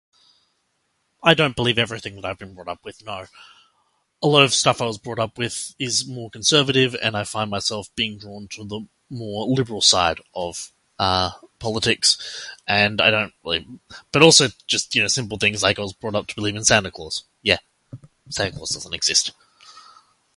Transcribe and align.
I 1.21 1.35
don't 1.35 1.55
believe 1.55 1.77
everything 1.77 2.15
that 2.15 2.25
I've 2.25 2.39
been 2.39 2.55
brought 2.55 2.67
up 2.67 2.83
with, 2.83 3.05
no. 3.05 3.27
A 4.23 4.27
lot 4.27 4.43
of 4.43 4.51
stuff 4.53 4.81
I 4.81 4.85
was 4.85 4.97
brought 4.97 5.19
up 5.19 5.39
is 5.39 6.05
more 6.07 6.29
conservative 6.31 6.95
and 7.01 7.15
I 7.15 7.23
find 7.23 7.49
myself 7.51 7.93
being 7.95 8.17
drawn 8.17 8.47
to 8.53 8.65
the 8.65 8.87
more 9.11 9.45
liberal 9.47 9.81
side 9.81 10.19
of, 10.33 10.71
uh, 10.99 11.31
politics. 11.59 12.17
And 12.67 12.99
I 13.01 13.09
don't 13.11 13.33
really- 13.43 13.67
but 14.11 14.21
also 14.23 14.49
just, 14.67 14.95
you 14.95 15.01
know, 15.03 15.07
simple 15.07 15.37
things, 15.37 15.63
like 15.63 15.77
I 15.79 15.83
was 15.83 15.93
brought 15.93 16.15
up 16.15 16.25
to 16.27 16.35
believe 16.35 16.55
in 16.55 16.65
Santa 16.65 16.89
Claus. 16.91 17.23
Yeah... 17.43 17.57
Santa 18.29 18.55
Claus 18.55 18.69
doesn't 18.69 18.93
exist. 18.93 19.31